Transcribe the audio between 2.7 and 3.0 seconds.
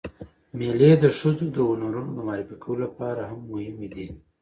له